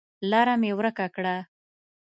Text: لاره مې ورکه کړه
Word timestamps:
لاره 0.29 0.53
مې 0.61 0.71
ورکه 0.77 1.07
کړه 1.15 1.35